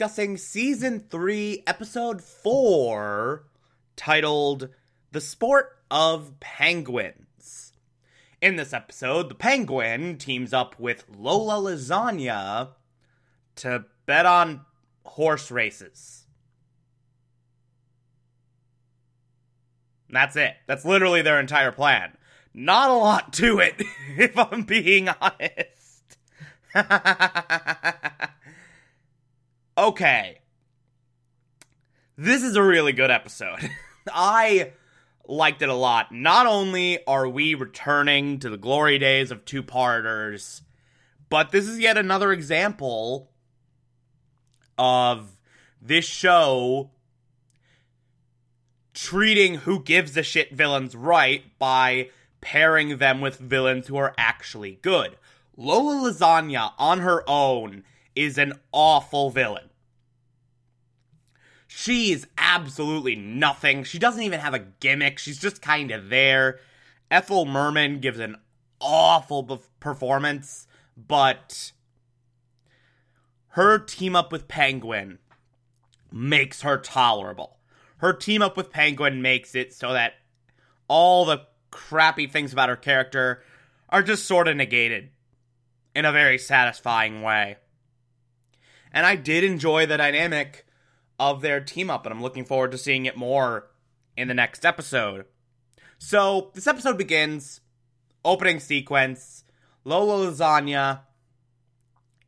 [0.00, 3.44] Discussing season 3, episode 4,
[3.96, 4.70] titled
[5.12, 7.74] The Sport of Penguins.
[8.40, 12.70] In this episode, the penguin teams up with Lola Lasagna
[13.56, 14.62] to bet on
[15.04, 16.24] horse races.
[20.08, 20.54] That's it.
[20.66, 22.16] That's literally their entire plan.
[22.54, 23.74] Not a lot to it,
[24.16, 26.16] if I'm being honest.
[29.80, 30.40] okay.
[32.16, 33.70] This is a really good episode.
[34.12, 34.72] I
[35.26, 36.12] liked it a lot.
[36.12, 40.62] Not only are we returning to the glory days of two parters,
[41.28, 43.30] but this is yet another example
[44.76, 45.36] of
[45.80, 46.90] this show
[48.92, 54.78] treating who gives a shit villains right by pairing them with villains who are actually
[54.82, 55.16] good.
[55.56, 59.69] Lola Lasagna on her own is an awful villain.
[61.72, 63.84] She is absolutely nothing.
[63.84, 65.20] She doesn't even have a gimmick.
[65.20, 66.58] She's just kind of there.
[67.12, 68.38] Ethel Merman gives an
[68.80, 70.66] awful be- performance,
[70.96, 71.70] but
[73.50, 75.20] her team up with Penguin
[76.10, 77.58] makes her tolerable.
[77.98, 80.14] Her team up with Penguin makes it so that
[80.88, 83.44] all the crappy things about her character
[83.88, 85.10] are just sort of negated
[85.94, 87.58] in a very satisfying way.
[88.92, 90.66] And I did enjoy the dynamic
[91.20, 93.68] of their team up, and I'm looking forward to seeing it more
[94.16, 95.26] in the next episode.
[95.98, 97.60] So, this episode begins,
[98.24, 99.44] opening sequence.
[99.84, 101.00] Lola Lasagna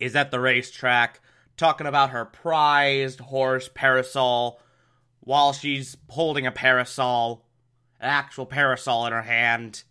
[0.00, 1.20] is at the racetrack
[1.58, 4.58] talking about her prized horse parasol
[5.20, 7.44] while she's holding a parasol,
[8.00, 9.82] an actual parasol in her hand,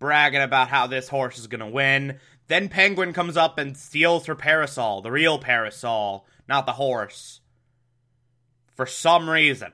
[0.00, 2.18] bragging about how this horse is gonna win.
[2.48, 7.40] Then Penguin comes up and steals her parasol, the real parasol, not the horse.
[8.74, 9.72] For some reason.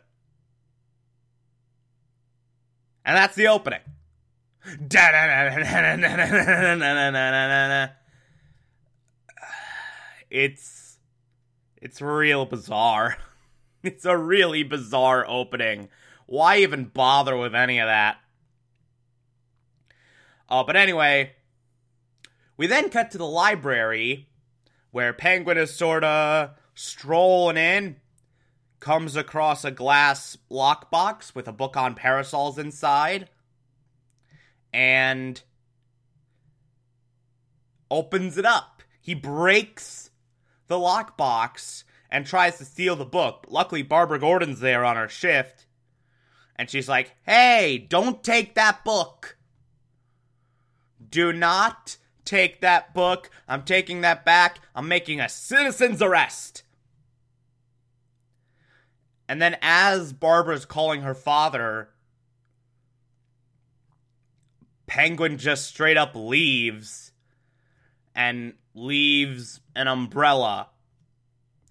[3.05, 3.81] And that's the opening.
[10.31, 10.99] It's
[11.81, 13.17] it's real bizarre.
[13.83, 15.89] It's a really bizarre opening.
[16.27, 18.19] Why even bother with any of that?
[20.51, 21.33] Uh, but anyway,
[22.61, 24.29] we then cut to the library
[24.91, 27.97] where Penguin is sort of strolling in,
[28.81, 33.31] comes across a glass lockbox with a book on parasols inside,
[34.75, 35.41] and
[37.91, 38.83] opens it up.
[39.01, 40.11] He breaks
[40.67, 43.45] the lockbox and tries to steal the book.
[43.45, 45.65] But luckily, Barbara Gordon's there on her shift,
[46.57, 49.39] and she's like, Hey, don't take that book.
[51.09, 53.31] Do not take that book.
[53.49, 54.61] I'm taking that back.
[54.75, 56.63] I'm making a citizen's arrest.
[59.29, 61.91] And then, as Barbara's calling her father,
[64.87, 67.13] Penguin just straight up leaves
[68.15, 70.69] and leaves an umbrella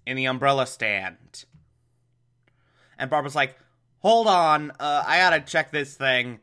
[0.06, 1.44] in the umbrella stand.
[2.98, 3.58] And Barbara's like,
[3.98, 6.40] hold on, uh, I gotta check this thing.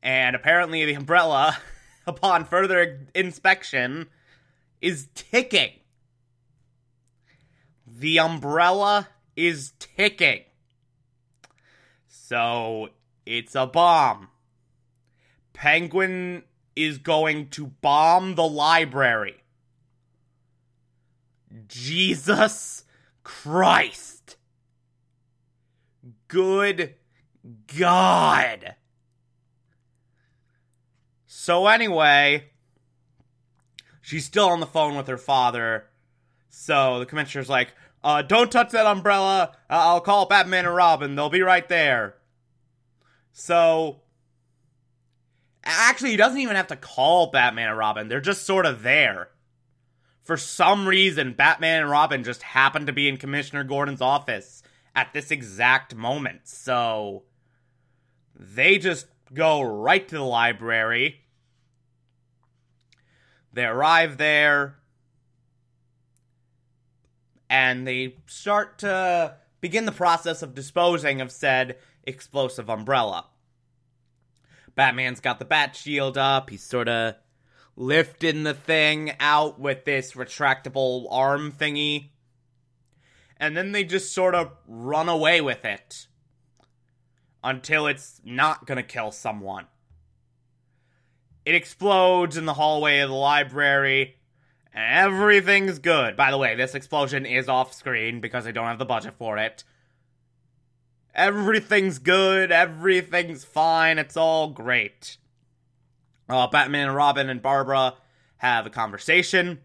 [0.00, 1.58] And apparently, the umbrella
[2.06, 4.08] upon further inspection,
[4.80, 5.72] is ticking.
[7.86, 10.42] The umbrella is ticking.
[12.08, 12.88] So
[13.26, 14.28] it's a bomb.
[15.52, 16.42] Penguin
[16.74, 19.42] is going to bomb the library.
[21.68, 22.84] Jesus
[23.22, 24.36] Christ.
[26.28, 26.94] Good
[27.76, 28.76] God.
[31.34, 32.50] So anyway,
[34.02, 35.86] she's still on the phone with her father.
[36.50, 37.72] So the commissioner's like,
[38.04, 39.52] uh, don't touch that umbrella.
[39.68, 41.16] Uh, I'll call Batman and Robin.
[41.16, 42.16] They'll be right there.
[43.32, 44.02] So,
[45.64, 48.08] actually, he doesn't even have to call Batman and Robin.
[48.08, 49.30] They're just sort of there.
[50.22, 54.62] For some reason, Batman and Robin just happen to be in Commissioner Gordon's office
[54.94, 56.42] at this exact moment.
[56.44, 57.22] So
[58.38, 61.20] they just go right to the library.
[63.52, 64.76] They arrive there
[67.50, 73.26] and they start to begin the process of disposing of said explosive umbrella.
[74.74, 76.48] Batman's got the bat shield up.
[76.48, 77.16] He's sort of
[77.76, 82.10] lifting the thing out with this retractable arm thingy.
[83.36, 86.06] And then they just sort of run away with it
[87.42, 89.66] until it's not gonna kill someone.
[91.44, 94.16] It explodes in the hallway of the library,
[94.74, 96.16] everything's good.
[96.16, 99.38] By the way, this explosion is off screen because I don't have the budget for
[99.38, 99.64] it.
[101.14, 105.18] Everything's good, everything's fine, it's all great.
[106.28, 107.94] Uh, Batman and Robin and Barbara
[108.38, 109.60] have a conversation.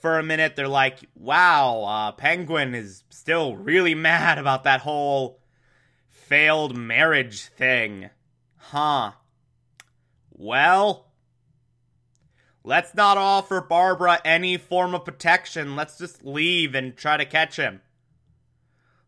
[0.00, 5.41] For a minute, they're like, wow, uh, Penguin is still really mad about that whole
[6.32, 8.08] failed marriage thing.
[8.56, 9.12] Huh.
[10.30, 11.12] Well,
[12.64, 15.76] let's not offer Barbara any form of protection.
[15.76, 17.82] Let's just leave and try to catch him.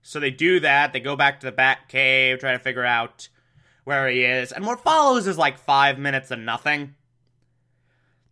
[0.02, 0.92] So they do that.
[0.92, 3.30] They go back to the Bat Cave, try to figure out
[3.84, 4.52] where he is.
[4.52, 6.94] And what follows is like five minutes of nothing.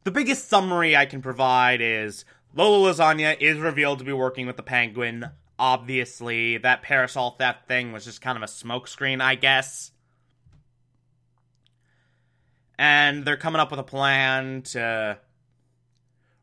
[0.05, 4.59] The biggest summary I can provide is Lola Lasagna is revealed to be working with
[4.59, 5.31] the Penguin.
[5.58, 9.90] Obviously, that parasol theft thing was just kind of a smokescreen, I guess.
[12.78, 15.19] And they're coming up with a plan to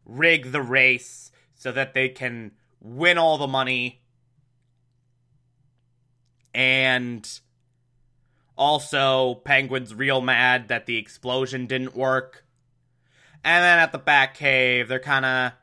[0.06, 4.02] rig the race so that they can win all the money
[6.54, 7.40] and
[8.60, 12.44] also, Penguin's real mad that the explosion didn't work.
[13.42, 15.54] And then at the Bat Cave, they're kind of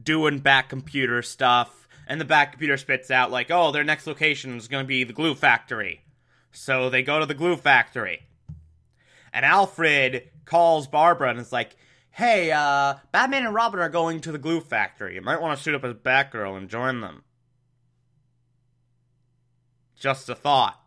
[0.00, 1.88] doing bat computer stuff.
[2.06, 5.04] And the bat computer spits out, like, oh, their next location is going to be
[5.04, 6.02] the glue factory.
[6.50, 8.26] So they go to the glue factory.
[9.32, 11.76] And Alfred calls Barbara and is like,
[12.10, 15.14] hey, uh, Batman and Robin are going to the glue factory.
[15.14, 17.24] You might want to suit up as Batgirl and join them.
[19.98, 20.78] Just a thought.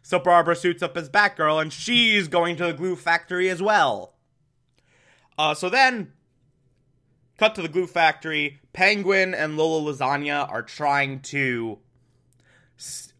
[0.00, 4.14] So Barbara suits up as Batgirl, and she's going to the glue factory as well.
[5.36, 6.12] Uh, so then,
[7.38, 8.60] cut to the glue factory.
[8.72, 11.78] Penguin and Lola Lasagna are trying to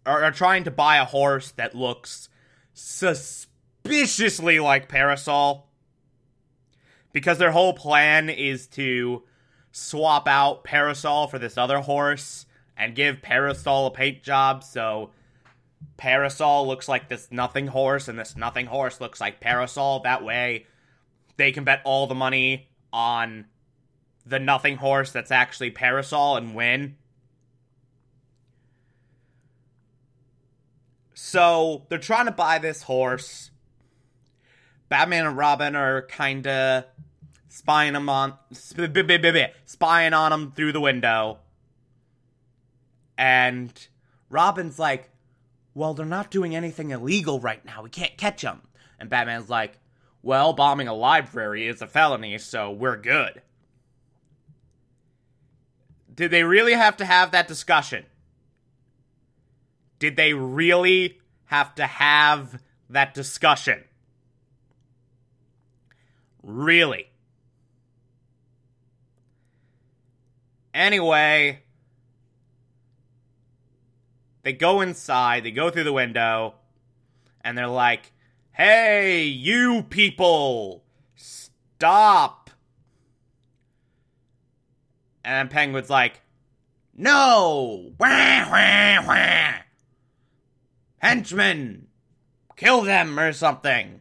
[0.04, 2.28] are, trying to buy a horse that looks
[2.74, 5.68] suspiciously like Parasol,
[7.12, 9.22] because their whole plan is to
[9.72, 12.46] swap out Parasol for this other horse
[12.76, 15.10] and give Parasol a paint job so
[15.96, 20.00] Parasol looks like this nothing horse and this nothing horse looks like Parasol.
[20.00, 20.66] That way
[21.36, 23.46] they can bet all the money on
[24.26, 26.96] the nothing horse that's actually Parasol and win.
[31.12, 33.50] So they're trying to buy this horse.
[34.88, 36.84] Batman and Robin are kind of
[37.48, 38.34] spying him on
[39.64, 41.38] spying on him through the window.
[43.16, 43.72] And
[44.28, 45.10] Robin's like,
[45.72, 47.82] "Well, they're not doing anything illegal right now.
[47.82, 48.62] We can't catch them."
[48.98, 49.78] And Batman's like,
[50.22, 53.42] "Well, bombing a library is a felony, so we're good."
[56.14, 58.04] Did they really have to have that discussion?
[59.98, 63.84] Did they really have to have that discussion?
[66.42, 67.08] Really?
[70.72, 71.62] Anyway,
[74.42, 76.54] they go inside, they go through the window,
[77.42, 78.12] and they're like,
[78.52, 80.84] Hey, you people!
[81.16, 82.43] Stop!
[85.24, 86.20] And Penguin's like,
[86.96, 87.92] No!
[87.98, 89.52] Wah, wah, wah!
[90.98, 91.86] Henchmen!
[92.56, 94.00] Kill them or something!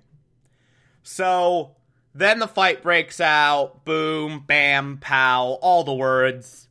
[1.01, 1.75] So,
[2.13, 3.85] then the fight breaks out.
[3.85, 6.67] Boom, bam, pow, all the words.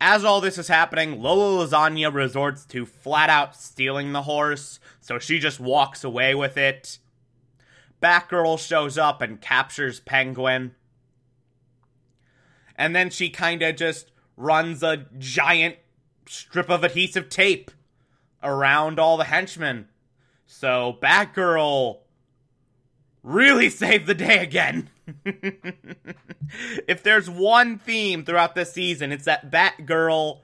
[0.00, 5.18] As all this is happening, Lola Lasagna resorts to flat out stealing the horse, so
[5.18, 6.98] she just walks away with it.
[8.02, 10.74] Batgirl shows up and captures Penguin.
[12.80, 15.76] And then she kinda just runs a giant
[16.26, 17.70] strip of adhesive tape
[18.42, 19.86] around all the henchmen.
[20.46, 21.98] So Batgirl
[23.22, 24.88] really saved the day again.
[26.88, 30.40] if there's one theme throughout this season, it's that Batgirl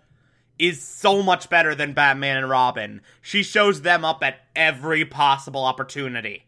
[0.59, 3.01] is so much better than Batman and Robin.
[3.23, 6.45] She shows them up at every possible opportunity.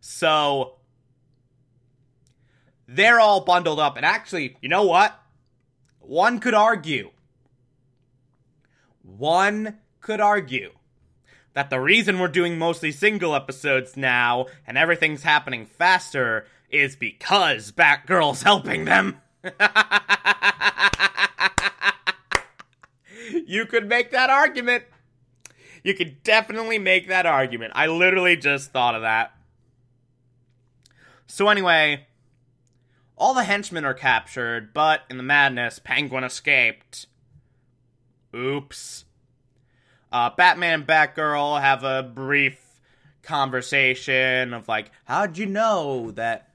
[0.00, 0.76] So
[2.86, 3.96] they're all bundled up.
[3.96, 5.18] And actually, you know what?
[6.00, 7.10] One could argue.
[9.02, 10.72] One could argue
[11.54, 17.72] that the reason we're doing mostly single episodes now and everything's happening faster is because
[17.72, 19.20] Batgirl's helping them.
[23.46, 24.84] you could make that argument.
[25.82, 27.72] You could definitely make that argument.
[27.76, 29.32] I literally just thought of that.
[31.26, 32.06] So, anyway,
[33.16, 37.06] all the henchmen are captured, but in the madness, Penguin escaped.
[38.34, 39.04] Oops.
[40.10, 42.60] Uh, Batman and Batgirl have a brief
[43.22, 46.50] conversation of like, how'd you know that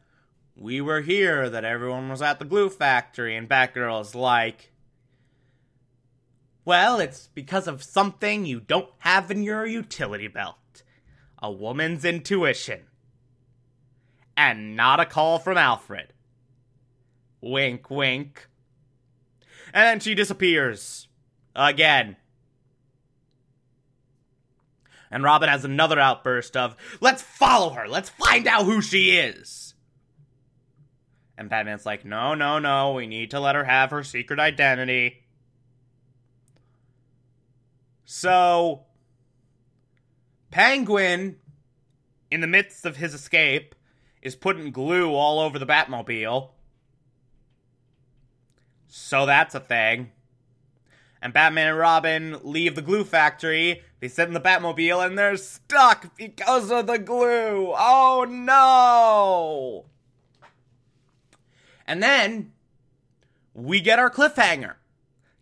[0.56, 3.36] we were here, that everyone was at the glue factory?
[3.36, 4.72] And Batgirl's like,
[6.66, 10.56] well, it's because of something you don't have in your utility belt
[11.42, 12.82] a woman's intuition.
[14.36, 16.14] And not a call from Alfred.
[17.42, 18.48] Wink, wink.
[19.74, 21.08] And then she disappears.
[21.56, 22.16] Again.
[25.12, 29.74] And Robin has another outburst of, let's follow her, let's find out who she is.
[31.38, 35.24] And Batman's like, no, no, no, we need to let her have her secret identity.
[38.06, 38.86] So,
[40.52, 41.38] Penguin,
[42.30, 43.74] in the midst of his escape,
[44.22, 46.50] is putting glue all over the Batmobile.
[48.90, 50.12] So that's a thing.
[51.22, 53.84] And Batman and Robin leave the glue factory.
[54.00, 57.74] They sit in the Batmobile and they're stuck because of the glue.
[57.78, 59.86] Oh no!
[61.86, 62.54] And then
[63.54, 64.76] we get our cliffhanger.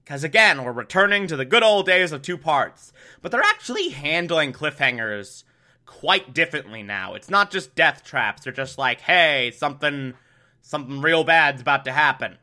[0.04, 2.92] Because again, we're returning to the good old days of two parts.
[3.22, 5.44] But they're actually handling cliffhangers
[5.86, 7.14] quite differently now.
[7.14, 8.44] It's not just death traps.
[8.44, 10.16] They're just like, hey, something
[10.62, 12.38] something real bad's about to happen.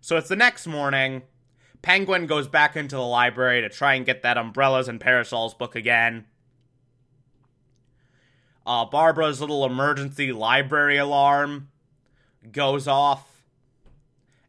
[0.00, 1.22] So it's the next morning.
[1.82, 5.76] Penguin goes back into the library to try and get that umbrellas and parasols book
[5.76, 6.26] again.
[8.66, 11.68] Uh, Barbara's little emergency library alarm
[12.52, 13.44] goes off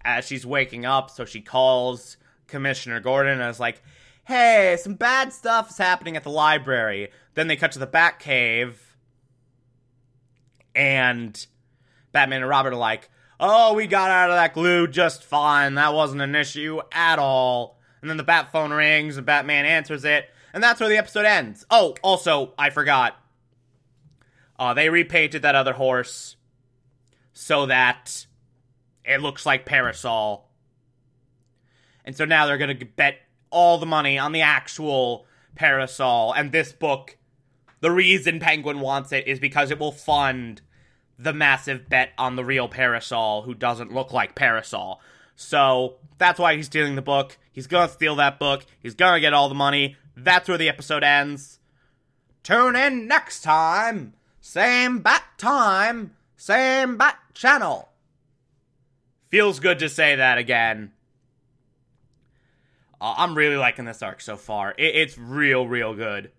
[0.04, 3.82] as she's waking up, so she calls Commissioner Gordon and is like,
[4.26, 7.10] hey, some bad stuff is happening at the library.
[7.36, 8.76] Then they cut to the Batcave,
[10.76, 11.46] and
[12.12, 15.76] Batman and Robin are like, oh, we got out of that glue just fine.
[15.76, 17.80] That wasn't an issue at all.
[18.02, 21.26] And then the bat phone rings and Batman answers it, and that's where the episode
[21.26, 21.66] ends.
[21.70, 23.18] Oh, also, I forgot.
[24.58, 26.36] Uh, they repainted that other horse
[27.34, 28.26] so that
[29.06, 30.50] it looks like Parasol.
[32.04, 33.20] And so now they're going to bet
[33.50, 36.34] all the money on the actual Parasol.
[36.34, 37.18] And this book,
[37.80, 40.62] the reason Penguin wants it is because it will fund
[41.20, 45.02] the massive bet on the real Parasol who doesn't look like Parasol.
[45.36, 47.38] So that's why he's stealing the book.
[47.52, 48.66] He's gonna steal that book.
[48.80, 49.98] He's gonna get all the money.
[50.16, 51.60] That's where the episode ends.
[52.42, 54.14] Tune in next time.
[54.40, 56.16] Same bat time.
[56.38, 57.90] Same bat channel.
[59.28, 60.94] Feels good to say that again.
[63.02, 64.74] Uh, I'm really liking this arc so far.
[64.78, 66.32] It, it's real, real good.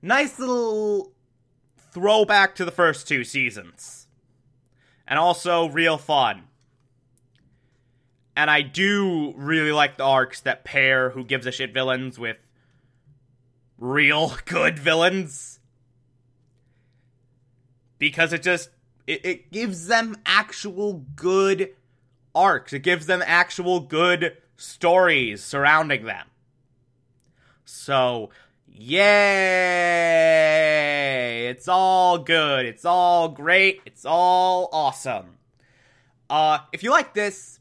[0.00, 1.12] Nice little
[1.92, 4.06] throwback to the first two seasons.
[5.06, 6.44] And also real fun.
[8.36, 12.36] And I do really like the arcs that pair who gives a shit villains with
[13.78, 15.58] real good villains.
[17.98, 18.70] Because it just
[19.06, 21.74] it, it gives them actual good
[22.34, 22.72] arcs.
[22.72, 26.26] It gives them actual good stories surrounding them.
[27.64, 28.30] So
[28.82, 29.00] Yay!
[31.60, 32.64] It's all good.
[32.64, 33.82] It's all great.
[33.84, 35.36] It's all awesome.
[36.30, 37.60] Uh, if you like this,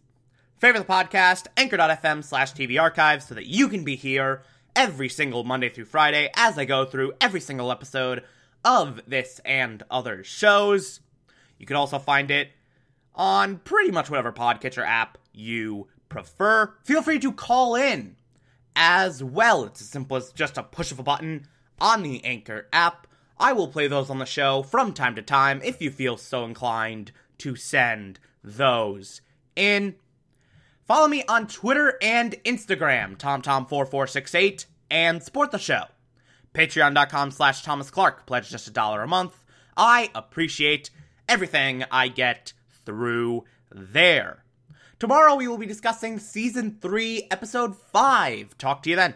[0.58, 5.44] favorite the podcast, anchor.fm slash TV archives so that you can be here every single
[5.44, 8.24] Monday through Friday as I go through every single episode
[8.64, 11.02] of this and other shows.
[11.58, 12.52] You can also find it
[13.14, 16.74] on pretty much whatever podcatcher app you prefer.
[16.86, 18.16] Feel free to call in
[18.78, 19.66] as well.
[19.66, 21.48] It's as simple as just a push of a button
[21.82, 23.08] on the Anchor app.
[23.40, 26.44] I will play those on the show from time to time if you feel so
[26.44, 29.22] inclined to send those
[29.56, 29.96] in.
[30.86, 35.84] Follow me on Twitter and Instagram, TomTom4468, and support the show.
[36.54, 38.26] Patreon.com slash Thomas Clark.
[38.26, 39.46] Pledge just a dollar a month.
[39.78, 40.90] I appreciate
[41.28, 42.54] everything I get
[42.86, 44.44] through there.
[44.98, 48.58] Tomorrow we will be discussing season 3, episode 5.
[48.58, 49.14] Talk to you then.